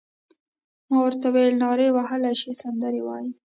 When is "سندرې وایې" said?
2.61-3.31